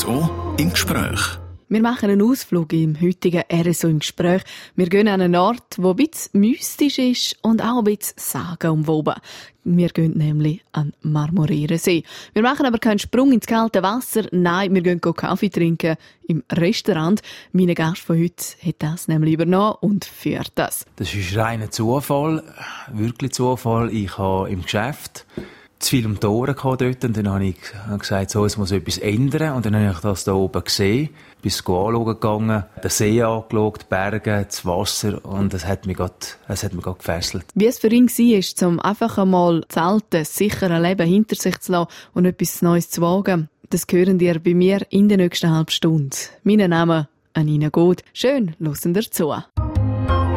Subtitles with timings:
[0.00, 1.20] RSO im Gespräch.
[1.68, 4.40] Wir machen einen Ausflug im heutigen RSO im Gespräch.
[4.74, 9.16] Wir gehen an einen Ort, der ein bisschen mystisch ist und auch ein bisschen sagenumwoben.
[9.64, 10.94] Wir gehen nämlich an
[11.76, 12.02] See.
[12.32, 14.22] Wir machen aber keinen Sprung ins kalte Wasser.
[14.32, 15.96] Nein, wir gehen Kaffee trinken
[16.26, 17.20] im Restaurant.
[17.52, 20.86] Mein Gast von heute hat das nämlich übernommen und führt das.
[20.96, 22.42] Das ist reiner Zufall.
[22.90, 23.92] Wirklich Zufall.
[23.92, 25.26] Ich habe im Geschäft
[25.80, 27.56] zu viel um die Ohren dort und dann habe ich
[27.98, 31.08] gesagt, so, es muss etwas ändern und dann habe ich das da oben gesehen,
[31.40, 35.96] bin es anschauen gegangen, den See angeschaut, die Berge, das Wasser und es hat mich
[35.96, 36.14] gerade,
[36.48, 37.46] es hat mich gerade gefesselt.
[37.54, 41.72] Wie es für ihn war, um einfach einmal das alte, sichere Leben hinter sich zu
[41.72, 45.70] lassen und etwas Neues zu wagen, das hören dir bei mir in der nächsten halben
[45.70, 46.16] Stunde.
[46.42, 48.02] Mein Name Anina Goth.
[48.12, 49.32] Schön, hören dir zu.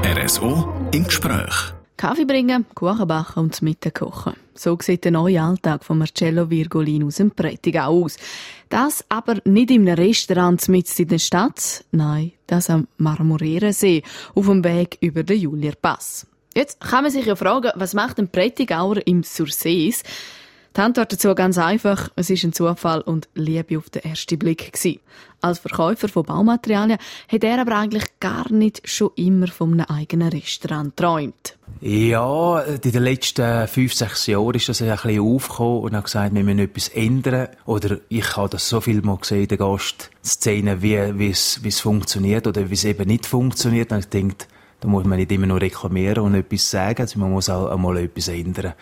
[0.06, 1.74] RSO im Gespräch.
[1.98, 4.34] Kaffee bringen, Kuchen backen und zu Mittag kochen.
[4.56, 8.18] So sieht der neue Alltag von Marcello Virgolin aus dem Prättigau aus.
[8.70, 14.04] Das aber nicht einem Restaurant mitten in der Stadt, nein, das am Marmorerensee,
[14.36, 16.28] auf dem Weg über den Julierpass.
[16.56, 20.04] Jetzt kann man sich ja fragen, was macht ein Prättigauer im Sursees?
[20.76, 22.10] Die Antwort dazu ganz einfach.
[22.16, 25.00] Es ist ein Zufall und Liebe auf den ersten Blick gewesen.
[25.40, 30.30] Als Verkäufer von Baumaterialien hat er aber eigentlich gar nicht schon immer von einem eigenen
[30.30, 31.58] Restaurant geträumt.
[31.82, 36.34] Ja, in den letzten fünf, sechs Jahren ist das ein bisschen aufgekommen und hat gesagt,
[36.34, 37.50] wir müssen etwas ändern.
[37.66, 41.82] Oder ich habe das so viel mal gesehen der Gastszene, wie, wie, es, wie es
[41.82, 43.92] funktioniert oder wie es eben nicht funktioniert.
[43.92, 44.46] Und ich denke,
[44.84, 47.98] da muss man nicht immer nur reklamieren und etwas sagen, also man muss auch einmal
[48.00, 48.74] etwas ändern.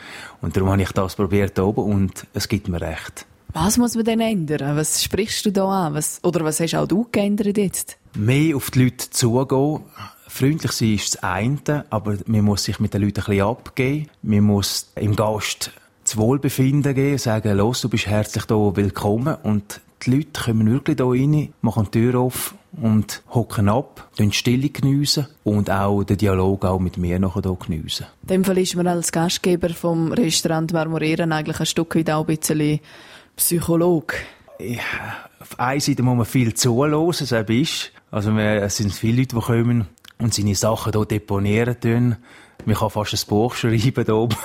[0.42, 3.28] Und darum habe ich das probiert oben und es gibt mir recht.
[3.54, 4.76] Was muss man denn ändern?
[4.76, 5.94] Was sprichst du da an?
[5.94, 7.98] Was, oder was hast auch du geändert jetzt?
[8.18, 9.82] Mehr auf die Leute zugehen.
[10.28, 14.08] Freundlich sein ist das eine, aber man muss sich mit den Leuten ein bisschen abgeben.
[14.24, 15.70] Man muss im Gast
[16.04, 20.98] das Wohlbefinden geben, sagen, los, du bist herzlich hier willkommen und die Leute kommen wirklich
[20.98, 26.18] hier rein, machen die Tür auf und hocken ab, die Stille geniessen und auch den
[26.18, 28.08] Dialog auch mit mir nachher hier geniessen.
[28.24, 32.28] In dem Fall ist man als Gastgeber vom Restaurant Marmorieren eigentlich ein Stück weit auch
[32.28, 32.80] ein bisschen
[33.36, 34.16] Psycholog.
[34.60, 34.82] Ja,
[35.40, 37.92] auf einer Seite muss man viel zuhören, so ist.
[38.12, 39.88] Also es sind viele Leute, die kommen
[40.20, 42.18] und seine Sachen hier deponieren tun.
[42.66, 44.38] Man kann fast ein Buch schreiben hier oben.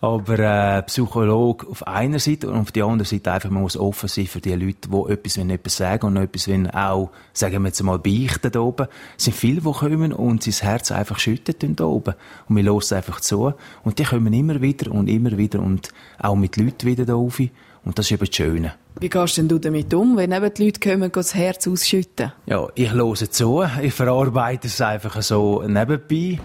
[0.00, 4.08] Aber äh, Psychologe auf einer Seite und auf der anderen Seite einfach, man muss offen
[4.08, 7.68] sein für die Leute, die etwas, wenn etwas sagen und etwas, wenn auch, sagen wir
[7.68, 8.88] jetzt mal, beichten da oben.
[9.16, 12.14] Es sind viele, die kommen und sein Herz einfach schütten da oben.
[12.48, 13.54] Und wir hören einfach zu.
[13.84, 17.40] Und die kommen immer wieder und immer wieder und auch mit Leuten wieder da rauf.
[17.40, 18.74] Und das ist eben das Schöne.
[18.98, 22.32] Wie gehst denn du damit um, wenn eben die Leute kommen, das Herz ausschütten?
[22.46, 23.64] Ja, ich höre zu.
[23.80, 26.40] Ich verarbeite es einfach so nebenbei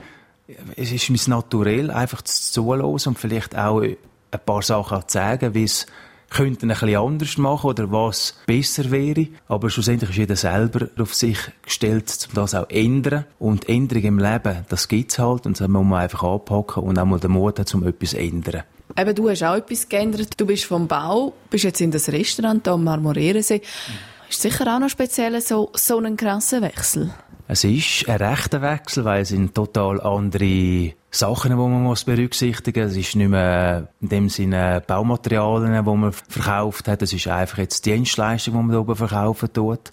[0.75, 3.97] es ist mein Naturell, einfach zuzuhören und vielleicht auch ein
[4.45, 5.85] paar Sachen zu sagen, wie es
[6.31, 9.27] könnte ein bisschen anders machen oder was besser wäre.
[9.47, 13.25] Aber schlussendlich ist jeder selber auf sich gestellt, um das auch zu ändern.
[13.37, 15.45] Und Änderung im Leben, das gibt es halt.
[15.45, 18.19] Und das muss man einfach anpacken und auch mal den Mut haben, um etwas zu
[18.19, 18.63] ändern.
[18.97, 20.39] Eben, du hast auch etwas geändert.
[20.39, 23.57] Du bist vom Bau, bist jetzt in das Restaurant am Marmorerensee.
[23.57, 24.29] Mhm.
[24.29, 27.13] Ist sicher auch noch speziell so, so ein krasser Wechsel.
[27.53, 32.85] Es ist ein rechter Wechsel, weil es sind total andere Sachen, die man muss berücksichtigen
[32.85, 32.93] muss.
[32.93, 37.01] Es ist nicht mehr in dem Sinne Baumaterialien, die man verkauft hat.
[37.01, 39.91] Es ist einfach jetzt Dienstleistung, die man oben verkaufen tut.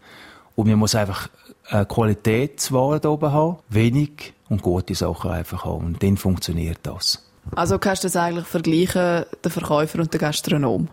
[0.54, 1.30] Und man muss einfach
[1.68, 5.86] eine Qualitätsware oben haben, wenig und gute Sachen einfach haben.
[5.86, 7.28] Und dann funktioniert das.
[7.56, 10.86] Also kannst du das eigentlich vergleichen, den Verkäufer und den Gastronom?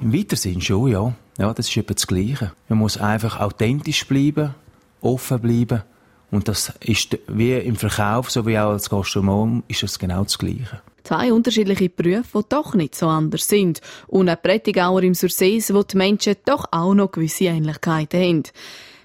[0.00, 1.12] Im weiteren Sinn schon, ja.
[1.36, 2.52] Ja, das ist etwa das Gleiche.
[2.70, 4.54] Man muss einfach authentisch bleiben,
[5.02, 5.82] offen bleiben
[6.30, 10.38] und das ist wie im Verkauf, so wie auch als Gastronom, ist es genau das
[10.38, 10.80] Gleiche.
[11.04, 13.80] Zwei unterschiedliche Berufe, die doch nicht so anders sind.
[14.08, 18.42] Und ein Prättigauer im Sursees, wo die Menschen doch auch noch gewisse Ähnlichkeiten haben.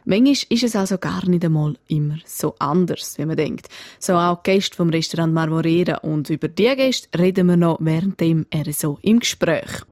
[0.05, 3.67] Manchmal ist es also gar nicht einmal immer so anders, wie man denkt.
[3.99, 5.97] So auch die Gäste vom Restaurant Marmorera.
[5.97, 9.83] Und über die Gäste reden wir noch während dem RSO im Gespräch.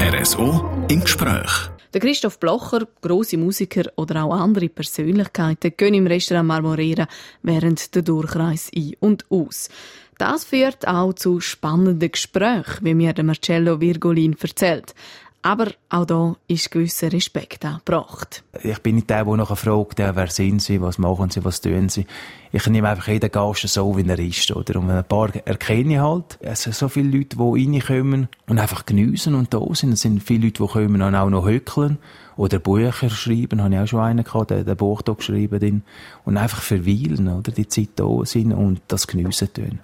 [0.00, 1.70] RSO im Gespräch.
[1.92, 7.08] Der Christoph Blocher, grosse Musiker oder auch andere Persönlichkeiten gehen im Restaurant Marmorera
[7.42, 9.68] während der Durchreise ein und aus.
[10.16, 14.94] Das führt auch zu spannenden Gesprächen, wie mir der Marcello Virgolin erzählt.
[15.42, 18.44] Aber auch da ist gewisser Respekt angebracht.
[18.62, 21.88] Ich bin nicht der, der nachher fragt, wer sind Sie, was machen Sie, was tun
[21.88, 22.06] Sie.
[22.52, 24.50] Ich nehme einfach jeden Gast so, wie er ist.
[24.54, 24.78] Oder?
[24.78, 26.38] Und ein paar erkenne ich halt.
[26.40, 29.94] Es sind so viele Leute, die reinkommen und einfach geniessen und da sind.
[29.94, 31.96] Es sind viele Leute, die kommen und auch noch höckeln.
[32.36, 35.84] Oder Bücher schreiben, habe ich auch schon einen gehabt, der, der Buch da geschrieben.
[36.26, 37.50] Und einfach verweilen, oder?
[37.50, 39.80] Die Zeit da sind und das geniessen tun.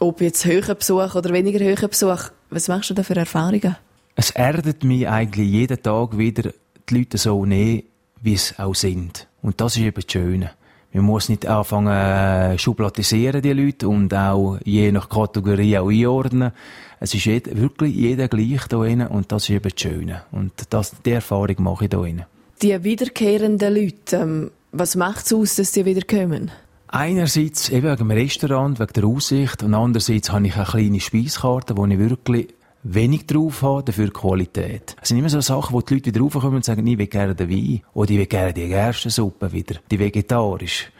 [0.00, 3.76] Ob jetzt höherer Besuch oder weniger höherer Besuch, was machst du da für Erfahrungen?
[4.18, 6.50] Es erdet mich eigentlich jeden Tag wieder
[6.90, 7.84] die Leute so nehmen,
[8.20, 9.28] wie sie auch sind.
[9.42, 10.50] Und das ist eben das Schöne.
[10.92, 16.50] Man muss nicht anfangen äh, schubladisieren, die Leute, und auch je nach Kategorie auch einordnen.
[16.98, 20.22] Es ist jed wirklich jeder gleich da drin, und das ist eben das Schöne.
[20.32, 22.24] Und das, die Erfahrung mache ich da drin.
[22.60, 26.50] Die wiederkehrenden Leute, ähm, was macht es aus, dass sie wiederkommen?
[26.88, 31.76] Einerseits eben wegen dem Restaurant, wegen der Aussicht, und andererseits habe ich eine kleine Speiskarte,
[31.76, 32.48] wo ich wirklich
[32.82, 34.96] wenig drauf habe, dafür Qualität.
[35.02, 37.34] Es sind immer so Sachen, wo die Leute wieder raufkommen und sagen, ich will gerne
[37.34, 37.82] den Wein.
[37.94, 39.76] Oder ich will gerne die Gerstensuppe wieder.
[39.90, 40.90] Die vegetarisch.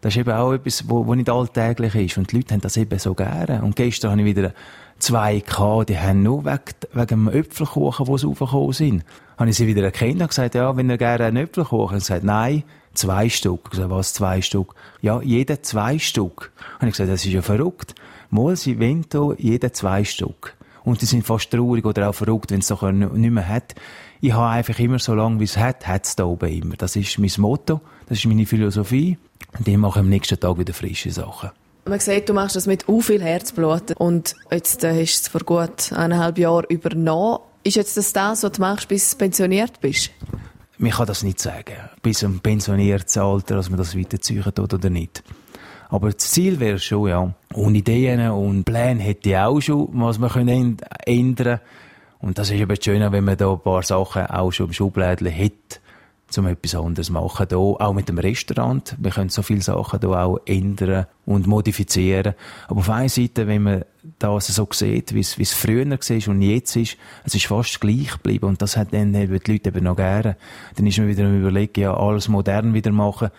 [0.00, 2.18] Das ist eben auch etwas, wo, wo nicht alltäglich ist.
[2.18, 3.62] Und die Leute haben das eben so gerne.
[3.62, 4.52] Und gestern habe ich wieder
[4.98, 6.60] zwei gehabt, die haben nur wegen,
[6.92, 9.04] wegen dem Äpfelkuchen, wo sie raufgekommen sind.
[9.38, 12.22] Habe ich sie wieder erkannt und gesagt, ja, wenn ihr gerne einen Äpfelkuchen, und gesagt,
[12.22, 13.60] nein, zwei Stück.
[13.64, 14.74] Ich gesagt, was, zwei Stück?
[15.00, 16.52] Ja, jeder zwei Stück.
[16.76, 17.94] Habe ich gesagt, das ist ja verrückt.
[18.30, 20.54] Mal, sie wollen hier jeder zwei Stück.
[20.84, 23.74] Und die sind fast traurig oder auch verrückt, wenn es doch nicht mehr hat.
[24.20, 26.76] Ich habe einfach immer so lange, wie es hat, hat es da oben immer.
[26.76, 29.18] Das ist mein Motto, das ist meine Philosophie.
[29.58, 31.50] Und ich mache am nächsten Tag wieder frische Sachen.
[31.86, 33.92] Man sieht, du machst das mit u viel Herzblut.
[33.98, 37.40] Und jetzt äh, hast du es vor gut eineinhalb Jahren übernommen.
[37.62, 40.10] Ist jetzt das das, was du machst, bis du pensioniert bist?
[40.78, 41.76] Man kann das nicht sagen.
[42.02, 45.22] Bis zum pensionierten Alter, dass man das weiterziehen tut oder nicht.
[45.94, 47.32] Aber das Ziel wäre schon, ja.
[47.52, 50.76] Und Ideen und Pläne hätte ich auch schon, was man können
[51.06, 51.60] ändern
[52.18, 55.32] Und das ist eben schön, wenn man da ein paar Sachen auch schon im Schublädchen
[55.32, 55.80] hat,
[56.36, 57.46] um etwas anderes zu machen.
[57.48, 58.96] Da, auch mit dem Restaurant.
[58.98, 62.34] Wir können so viele Sachen da auch ändern und modifizieren.
[62.66, 63.84] Aber auf einer Seite, wenn man
[64.18, 67.80] das so sieht, wie es, wie es früher war und jetzt ist, es ist fast
[67.80, 68.46] gleich geblieben.
[68.46, 70.36] Und das hat dann die Leute eben noch gerne.
[70.74, 73.30] Dann ist man wieder am überlegen, ja, alles modern wieder machen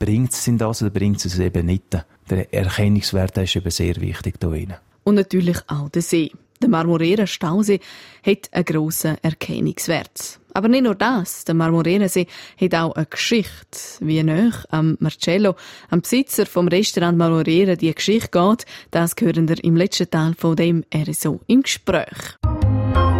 [0.00, 1.96] bringt es in das oder bringt es eben nicht.
[2.28, 6.32] Der Erkennungswert ist eben sehr wichtig hier Und natürlich auch der See.
[6.60, 7.80] Der Marmorera Stausee
[8.26, 10.40] hat einen grossen Erkennungswert.
[10.52, 11.44] Aber nicht nur das.
[11.44, 12.26] Der Marmorera See
[12.60, 13.78] hat auch eine Geschichte.
[14.00, 15.54] Wie nach am Marcello,
[15.88, 20.56] am Besitzer vom Restaurant Marmorera, die Geschichte geht, das hören wir im letzten Teil von
[20.56, 22.38] dem RSO im Gespräch.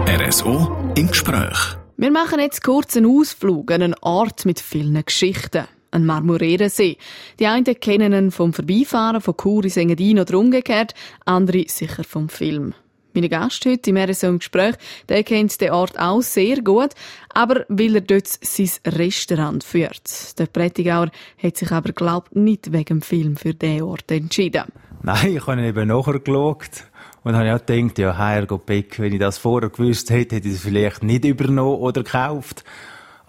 [0.07, 1.77] RSO im Gespräch.
[1.97, 6.97] Wir machen jetzt kurz einen Ausflug an einen Ort mit vielen Geschichten ein Marmorerensee.
[7.39, 10.95] Die einen kennen ihn vom Vorbeifahren von Chur in Engadin oder umgekehrt,
[11.25, 12.75] andere sicher vom Film.
[13.13, 14.77] Meine Gast heute im RSO im Gespräch,
[15.09, 16.91] der kennt den Ort auch sehr gut,
[17.35, 20.39] aber weil er dort sein Restaurant führt.
[20.39, 21.11] Der Prätigauer
[21.43, 24.65] hat sich aber, glaubt, nicht wegen dem Film für diesen Ort entschieden.
[25.03, 26.85] Nein, ich habe eben nachher geschaut
[27.25, 30.55] und habe auch gedacht, ja, Herrgott Beck, wenn ich das vorher gewusst hätte, hätte ich
[30.55, 32.65] es vielleicht nicht übernommen oder gekauft.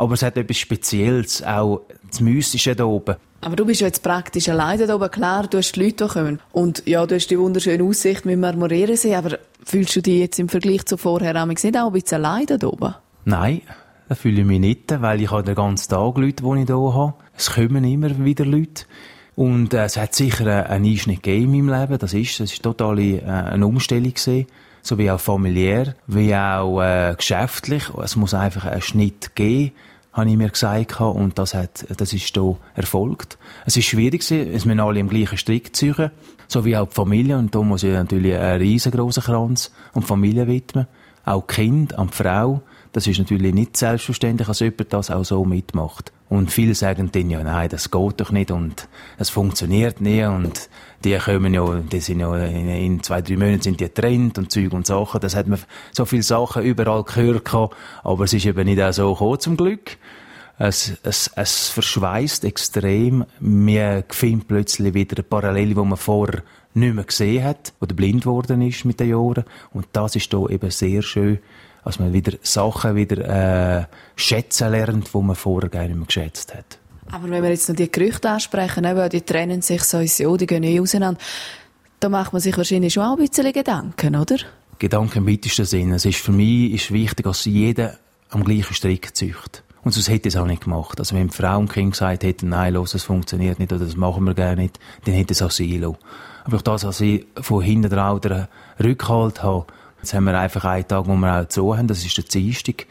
[0.02, 3.18] Aber es hat etwas Spezielles, auch das Mystische da oben.
[3.42, 5.12] Aber du bist ja jetzt praktisch alleine da oben.
[5.12, 6.40] Klar, du hast die Leute, die kommen.
[6.52, 10.50] Und ja, du hast die wunderschöne Aussicht mit Marmorierensee, aber fühlst du dich jetzt im
[10.50, 12.96] Vergleich zu vorher nicht auch ein bisschen alleine da oben?
[13.26, 13.62] Nein,
[14.10, 16.94] da fühle ich mich nicht, weil ich habe den ganzen Tag Leute, die ich hier
[16.96, 17.14] habe.
[17.38, 18.86] Es kommen immer wieder Leute.
[19.36, 22.64] Und äh, es hat sicher einen Einschnitt gegeben in meinem Leben, das ist, das ist
[22.64, 24.48] total äh, eine Umstellung gewesen
[24.84, 27.84] so wie auch familiär, wie auch äh, geschäftlich.
[28.04, 29.74] Es muss einfach einen Schnitt geben,
[30.14, 33.38] habe ich mir gesagt, und das hat, das ist hier erfolgt.
[33.66, 36.12] Es ist schwierig gewesen, es müssen alle im gleichen Strick ziehen,
[36.48, 39.72] so wie auch die Familie, und da muss ich natürlich einen riesengroßen Kranz
[40.04, 40.88] die Familie widmen,
[41.24, 42.62] auch Kind, an die Frau,
[42.94, 46.12] das ist natürlich nicht selbstverständlich, dass jemand das auch so mitmacht.
[46.30, 50.70] Und viele sagen dann, ja, nein, das geht doch nicht und es funktioniert nicht und
[51.04, 54.52] die kommen ja, die sind ja in, in zwei, drei Monaten sind die getrennt und
[54.52, 55.20] Zeug und Sachen.
[55.20, 55.60] Das hat man
[55.92, 57.54] so viele Sachen überall gehört
[58.04, 59.98] aber es ist eben nicht auch so gekommen, zum Glück.
[60.58, 63.26] Es, es, es verschweißt extrem.
[63.40, 66.44] Man findet plötzlich wieder eine Parallele, die man vorher
[66.74, 69.44] nicht mehr gesehen hat oder blind geworden ist mit den Jahren.
[69.74, 71.40] Und das ist hier eben sehr schön
[71.84, 73.86] dass man wieder Sachen wieder äh,
[74.16, 76.78] schätzen lernt, die man vorher gar nicht mehr geschätzt hat.
[77.12, 80.64] Aber wenn wir jetzt noch die Gerüchte ansprechen, eben, die trennen sich sowieso, die gehen
[80.64, 81.20] eh auseinander,
[82.00, 84.38] da macht man sich wahrscheinlich schon auch ein bisschen Gedanken, oder?
[84.80, 85.96] Gedanken im weitesten Sinne.
[85.96, 87.98] Es ist für mich ist wichtig, dass jeder
[88.30, 89.64] am gleichen Strick zücht.
[89.84, 91.00] Und sonst hätte es auch nicht gemacht.
[91.00, 94.24] Also wenn Frau und Kind gesagt hätten, nein, los, das funktioniert nicht oder das machen
[94.26, 95.98] wir gerne nicht, dann hätte es auch sie lassen.
[96.44, 98.50] Aber auch das, was ich von hinten dran oder
[98.82, 99.66] Rückhalt habe,
[100.02, 102.88] Jetzt haben wir einfach einen Tag, wo wir auch zu haben, das ist der Dienstag.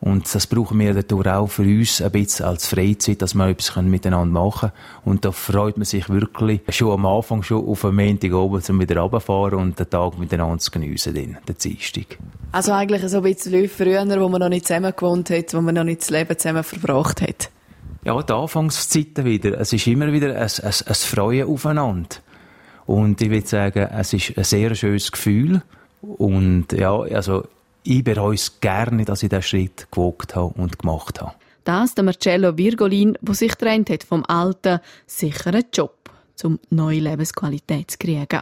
[0.00, 3.74] Und das brauchen wir dadurch auch für uns ein bisschen als Freizeit, dass wir etwas
[3.76, 4.72] miteinander machen können.
[5.04, 8.80] Und da freut man sich wirklich schon am Anfang, schon auf einen Montag oben, um
[8.80, 12.18] wieder runterfahren und den Tag miteinander zu geniessen, den, den Dienstag.
[12.52, 15.60] Also eigentlich so ein bisschen wie früher, wo man noch nicht zusammen gewohnt hat, wo
[15.60, 17.50] man noch nicht das Leben zusammen verbracht hat.
[18.04, 19.60] Ja, die Anfangszeiten wieder.
[19.60, 22.16] Es ist immer wieder ein, ein, ein Freuen aufeinander.
[22.86, 25.62] Und ich würde sagen, es ist ein sehr schönes Gefühl.
[26.00, 27.44] Und ja, also
[27.82, 31.32] ich bereue es gerne, dass ich diesen Schritt gewagt habe und gemacht habe.
[31.64, 36.10] das der Marcello Virgolin, der sich trennt hat vom alten, sicheren Job,
[36.42, 38.40] um neue Lebensqualität zu kriegen.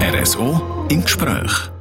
[0.00, 1.73] RSO im Gespräch.